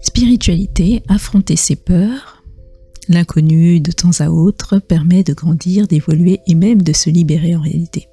[0.00, 2.42] Spiritualité, affronter ses peurs,
[3.08, 7.60] l'inconnu de temps à autre permet de grandir, d'évoluer et même de se libérer en
[7.60, 8.08] réalité.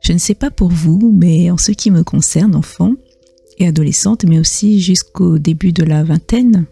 [0.00, 2.94] Je ne sais pas pour vous, mais en ce qui me concerne, enfant
[3.58, 6.66] et adolescente, mais aussi jusqu'au début de la vingtaine,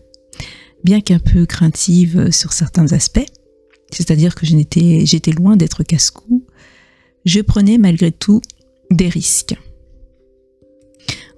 [0.84, 3.26] bien qu'un peu craintive sur certains aspects,
[3.90, 6.44] c'est-à-dire que j'étais loin d'être casse-cou,
[7.24, 8.40] je prenais malgré tout
[8.90, 9.56] des risques.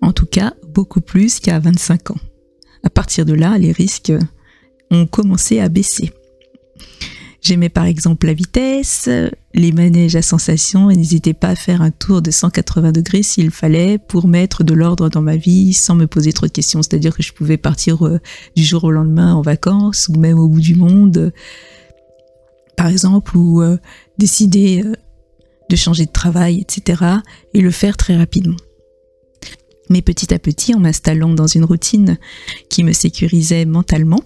[0.02, 2.20] En tout cas, beaucoup plus qu'à 25 ans.
[2.82, 4.12] À partir de là, les risques
[4.90, 6.12] ont commencé à baisser.
[7.42, 9.08] J'aimais par exemple la vitesse,
[9.54, 13.50] les manèges à sensation et n'hésitais pas à faire un tour de 180 degrés s'il
[13.50, 16.82] fallait pour mettre de l'ordre dans ma vie sans me poser trop de questions.
[16.82, 18.20] C'est-à-dire que je pouvais partir euh,
[18.56, 21.32] du jour au lendemain en vacances ou même au bout du monde,
[22.76, 23.78] par exemple, ou euh,
[24.18, 24.94] décider euh,
[25.70, 27.02] de changer de travail, etc.
[27.54, 28.56] et le faire très rapidement.
[29.88, 32.18] Mais petit à petit, en m'installant dans une routine
[32.68, 34.22] qui me sécurisait mentalement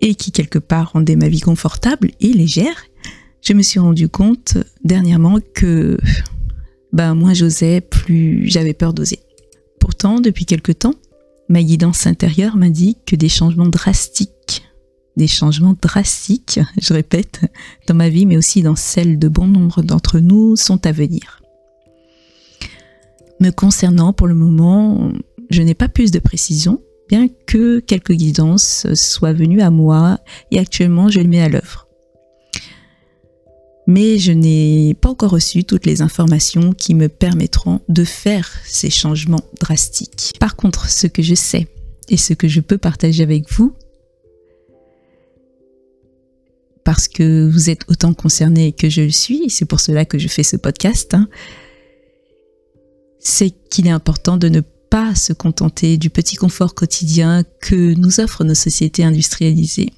[0.00, 2.84] et qui quelque part rendait ma vie confortable et légère,
[3.40, 5.96] je me suis rendu compte dernièrement que
[6.92, 9.20] ben, moins j'osais, plus j'avais peur d'oser.
[9.80, 10.94] Pourtant, depuis quelque temps,
[11.48, 14.30] ma guidance intérieure m'indique que des changements drastiques,
[15.16, 17.40] des changements drastiques, je répète,
[17.86, 21.42] dans ma vie, mais aussi dans celle de bon nombre d'entre nous, sont à venir.
[23.40, 25.12] Me concernant, pour le moment,
[25.50, 30.18] je n'ai pas plus de précision, bien que quelques guidances soient venues à moi
[30.50, 31.86] et actuellement je les mets à l'œuvre.
[33.86, 38.90] Mais je n'ai pas encore reçu toutes les informations qui me permettront de faire ces
[38.90, 40.32] changements drastiques.
[40.40, 41.68] Par contre, ce que je sais
[42.08, 43.74] et ce que je peux partager avec vous,
[46.86, 50.28] parce que vous êtes autant concerné que je le suis, c'est pour cela que je
[50.28, 51.28] fais ce podcast, hein,
[53.18, 58.20] c'est qu'il est important de ne pas se contenter du petit confort quotidien que nous
[58.20, 59.92] offrent nos sociétés industrialisées.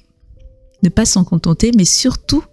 [0.81, 2.43] Ne pas s'en contenter, mais surtout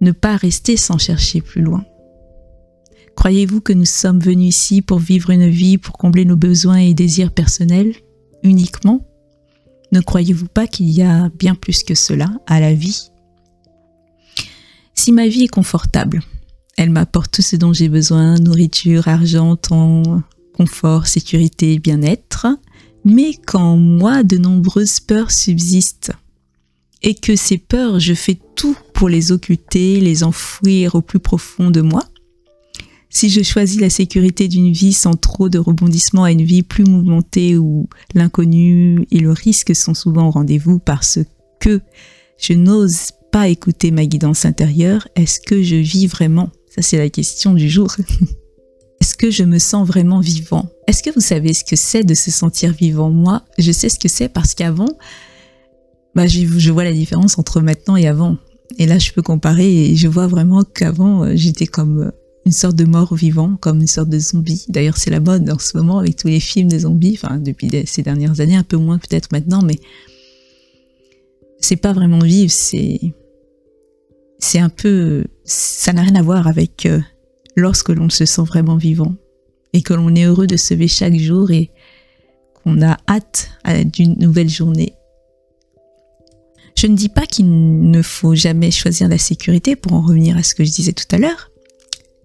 [0.00, 1.84] ne pas rester sans chercher plus loin.
[3.16, 6.94] Croyez-vous que nous sommes venus ici pour vivre une vie, pour combler nos besoins et
[6.94, 7.92] désirs personnels
[8.42, 9.06] uniquement?
[9.94, 13.10] Ne croyez-vous pas qu'il y a bien plus que cela à la vie?
[14.92, 16.20] Si ma vie est confortable,
[16.76, 20.20] elle m'apporte tout ce dont j'ai besoin, nourriture, argent, temps,
[20.52, 22.48] confort, sécurité, bien-être.
[23.04, 26.10] Mais quand moi, de nombreuses peurs subsistent,
[27.00, 31.70] et que ces peurs, je fais tout pour les occulter, les enfouir au plus profond
[31.70, 32.02] de moi,
[33.14, 36.84] si je choisis la sécurité d'une vie sans trop de rebondissements à une vie plus
[36.84, 41.20] mouvementée où l'inconnu et le risque sont souvent au rendez-vous parce
[41.60, 41.80] que
[42.38, 46.50] je n'ose pas écouter ma guidance intérieure, est-ce que je vis vraiment?
[46.74, 47.94] Ça, c'est la question du jour.
[49.00, 50.66] Est-ce que je me sens vraiment vivant?
[50.86, 53.10] Est-ce que vous savez ce que c'est de se sentir vivant?
[53.10, 54.88] Moi, je sais ce que c'est parce qu'avant,
[56.14, 58.38] bah, je, vois la différence entre maintenant et avant.
[58.78, 62.10] Et là, je peux comparer et je vois vraiment qu'avant, euh, j'étais comme euh,
[62.46, 64.66] une sorte de mort vivant, comme une sorte de zombie.
[64.68, 67.70] D'ailleurs, c'est la mode en ce moment avec tous les films de zombies, enfin, depuis
[67.86, 69.78] ces dernières années, un peu moins peut-être maintenant, mais
[71.60, 73.00] c'est pas vraiment vivre, c'est
[74.38, 77.00] c'est un peu, ça n'a rien à voir avec euh,
[77.56, 79.14] lorsque l'on se sent vraiment vivant
[79.72, 81.70] et que l'on est heureux de se lever chaque jour et
[82.54, 83.50] qu'on a hâte
[83.86, 84.92] d'une nouvelle journée.
[86.76, 87.46] Je ne dis pas qu'il
[87.90, 91.06] ne faut jamais choisir la sécurité pour en revenir à ce que je disais tout
[91.12, 91.50] à l'heure,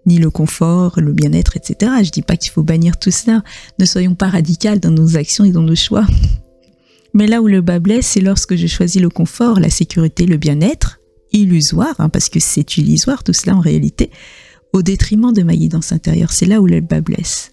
[0.10, 1.92] ni le confort, le bien-être, etc.
[2.04, 3.44] Je dis pas qu'il faut bannir tout cela.
[3.78, 6.06] Ne soyons pas radicales dans nos actions et dans nos choix.
[7.14, 10.38] Mais là où le bas blesse, c'est lorsque je choisis le confort, la sécurité, le
[10.38, 11.00] bien-être,
[11.32, 14.10] illusoire, hein, parce que c'est illusoire tout cela en réalité,
[14.74, 16.32] au détriment de ma guidance intérieure.
[16.32, 17.52] C'est là où le bas blesse.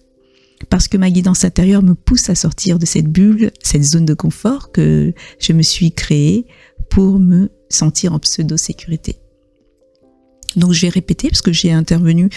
[0.69, 4.15] Parce que ma guidance intérieure me pousse à sortir de cette bulle, cette zone de
[4.15, 6.47] confort que je me suis créée
[6.89, 9.17] pour me sentir en pseudo-sécurité.
[10.57, 12.29] Donc je vais répéter parce que j'ai intervenu,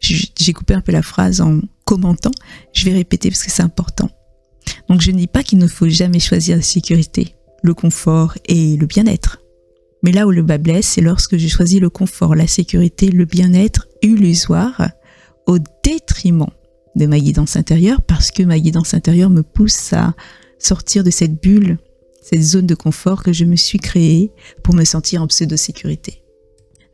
[0.00, 2.30] j'ai coupé un peu la phrase en commentant,
[2.72, 4.08] je vais répéter parce que c'est important.
[4.88, 8.76] Donc je ne dis pas qu'il ne faut jamais choisir la sécurité, le confort et
[8.76, 9.40] le bien-être.
[10.02, 13.24] Mais là où le bas blesse, c'est lorsque j'ai choisi le confort, la sécurité, le
[13.24, 14.90] bien-être illusoire
[15.46, 16.50] au détriment
[16.94, 20.14] de ma guidance intérieure parce que ma guidance intérieure me pousse à
[20.58, 21.78] sortir de cette bulle,
[22.22, 24.30] cette zone de confort que je me suis créée
[24.62, 26.23] pour me sentir en pseudo-sécurité.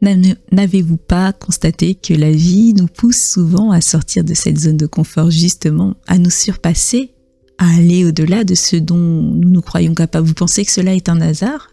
[0.02, 4.86] N'avez-vous pas constaté que la vie nous pousse souvent à sortir de cette zone de
[4.86, 7.12] confort justement, à nous surpasser,
[7.58, 10.26] à aller au-delà de ce dont nous nous croyons capables?
[10.26, 11.68] Vous pensez que cela est un hasard?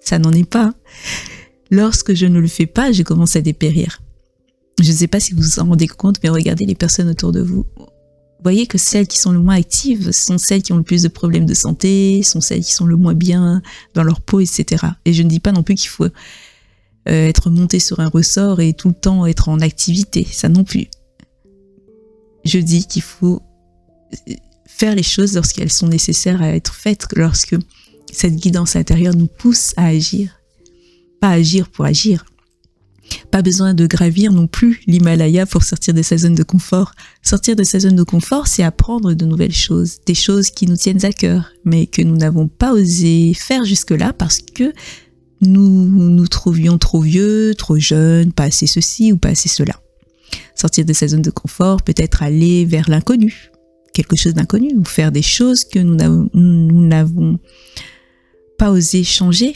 [0.00, 0.74] Ça n'en est pas.
[1.70, 4.00] Lorsque je ne le fais pas, je commence à dépérir.
[4.80, 7.32] Je ne sais pas si vous vous en rendez compte, mais regardez les personnes autour
[7.32, 7.64] de vous.
[7.76, 11.02] Vous voyez que celles qui sont le moins actives sont celles qui ont le plus
[11.02, 13.62] de problèmes de santé, sont celles qui sont le moins bien
[13.94, 14.84] dans leur peau, etc.
[15.04, 16.08] Et je ne dis pas non plus qu'il faut
[17.08, 20.64] euh, être monté sur un ressort et tout le temps être en activité, ça non
[20.64, 20.86] plus.
[22.44, 23.42] Je dis qu'il faut
[24.28, 24.34] euh,
[24.66, 27.56] faire les choses lorsqu'elles sont nécessaires à être faites, lorsque
[28.12, 30.38] cette guidance intérieure nous pousse à agir.
[31.20, 32.24] Pas agir pour agir,
[33.30, 36.92] pas besoin de gravir non plus l'Himalaya pour sortir de sa zone de confort.
[37.22, 40.76] Sortir de sa zone de confort, c'est apprendre de nouvelles choses, des choses qui nous
[40.76, 44.72] tiennent à cœur, mais que nous n'avons pas osé faire jusque-là parce que
[45.42, 49.74] nous nous trouvions trop vieux, trop jeunes, pas assez ceci ou pas assez cela.
[50.54, 53.50] Sortir de sa zone de confort, peut-être aller vers l'inconnu,
[53.92, 55.96] quelque chose d'inconnu, ou faire des choses que nous
[56.86, 57.38] n'avons
[58.58, 59.54] pas osé changer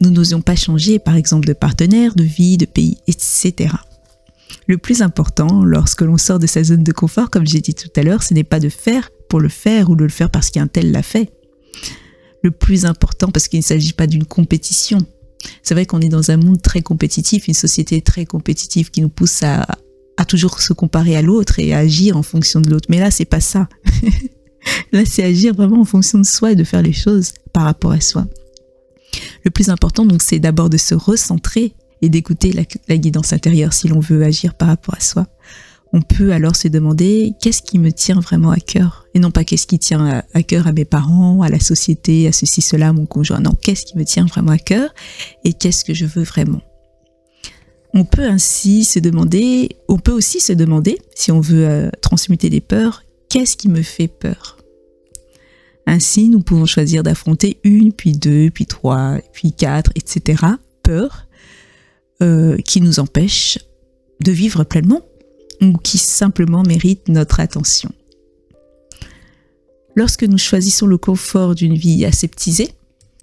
[0.00, 3.74] nous n'osions pas changer, par exemple, de partenaire, de vie, de pays, etc.
[4.66, 7.90] Le plus important, lorsque l'on sort de sa zone de confort, comme j'ai dit tout
[7.96, 10.50] à l'heure, ce n'est pas de faire pour le faire ou de le faire parce
[10.50, 11.30] qu'un tel l'a fait.
[12.42, 14.98] Le plus important, parce qu'il ne s'agit pas d'une compétition.
[15.62, 19.08] C'est vrai qu'on est dans un monde très compétitif, une société très compétitive qui nous
[19.08, 19.66] pousse à,
[20.28, 22.88] toujours se comparer à l'autre et à agir en fonction de l'autre.
[22.90, 23.68] Mais là, c'est pas ça.
[24.92, 27.92] là, c'est agir vraiment en fonction de soi et de faire les choses par rapport
[27.92, 28.26] à soi.
[29.44, 33.88] Le plus important, donc, c'est d'abord de se recentrer et d'écouter la, guidance intérieure si
[33.88, 35.26] l'on veut agir par rapport à soi.
[35.92, 39.06] On peut alors se demander qu'est-ce qui me tient vraiment à cœur?
[39.14, 42.32] Et non pas qu'est-ce qui tient à, cœur à mes parents, à la société, à
[42.32, 43.40] ceci, cela, mon conjoint.
[43.40, 44.94] Non, qu'est-ce qui me tient vraiment à cœur
[45.44, 46.60] et qu'est-ce que je veux vraiment?
[47.92, 52.48] On peut ainsi se demander, on peut aussi se demander, si on veut euh, transmuter
[52.48, 54.58] les peurs, qu'est-ce qui me fait peur?
[55.86, 60.44] Ainsi, nous pouvons choisir d'affronter une, puis deux, puis trois, puis quatre, etc.
[60.84, 61.26] Peurs
[62.22, 63.58] euh, qui nous empêchent
[64.22, 65.02] de vivre pleinement
[65.60, 67.90] ou qui simplement méritent notre attention.
[69.96, 72.70] Lorsque nous choisissons le confort d'une vie aseptisée,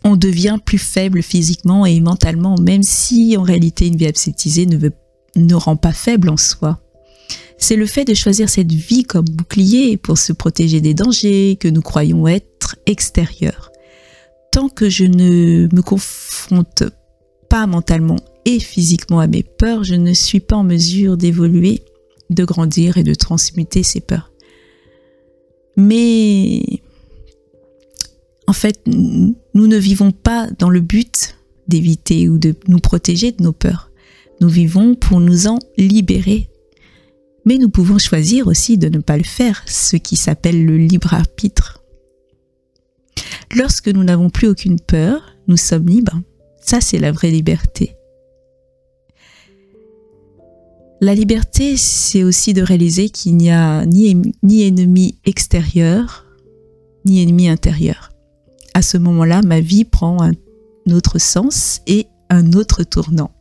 [0.04, 4.90] on devient plus faible physiquement et mentalement, même si en réalité une vie aseptisée ne,
[5.36, 6.80] ne rend pas faible en soi
[7.58, 11.68] c'est le fait de choisir cette vie comme bouclier pour se protéger des dangers que
[11.68, 13.72] nous croyons être extérieurs.
[14.52, 16.84] Tant que je ne me confronte
[17.50, 21.82] pas mentalement et physiquement à mes peurs, je ne suis pas en mesure d'évoluer,
[22.30, 24.32] de grandir et de transmuter ces peurs.
[25.76, 26.64] Mais
[28.48, 29.36] en fait, nous
[29.68, 31.38] ne vivons pas dans le but
[31.68, 33.92] d'éviter ou de nous protéger de nos peurs.
[34.42, 36.50] Nous vivons pour nous en libérer
[37.48, 41.14] mais nous pouvons choisir aussi de ne pas le faire, ce qui s'appelle le libre
[41.14, 41.82] arbitre.
[43.56, 46.20] Lorsque nous n'avons plus aucune peur, nous sommes libres.
[46.60, 47.96] Ça, c'est la vraie liberté.
[51.00, 54.10] La liberté, c'est aussi de réaliser qu'il n'y a ni,
[54.64, 56.26] ennemi extérieur,
[57.06, 58.10] ni ennemi intérieur.
[58.74, 60.34] À ce moment-là, ma vie prend un
[60.92, 63.32] autre sens et un autre tournant.